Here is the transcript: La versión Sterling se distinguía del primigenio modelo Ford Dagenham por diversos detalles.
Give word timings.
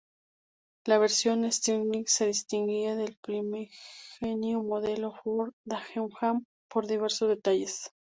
La 0.87 0.97
versión 0.97 1.43
Sterling 1.51 2.05
se 2.07 2.25
distinguía 2.25 2.95
del 2.95 3.15
primigenio 3.21 4.63
modelo 4.63 5.13
Ford 5.23 5.53
Dagenham 5.63 6.43
por 6.67 6.87
diversos 6.87 7.29
detalles. 7.29 7.91